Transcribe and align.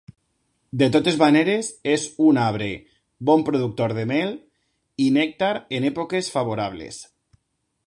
De 0.81 0.85
totes 0.93 1.17
maneres 1.23 1.67
és 1.95 2.05
un 2.29 2.39
arbre 2.45 2.69
bon 3.31 3.45
productor 3.51 3.95
de 3.99 4.07
mel 4.15 4.35
i 5.07 5.11
nèctar 5.21 5.53
en 5.81 5.89
èpoques 5.93 6.35
favorables. 6.39 7.03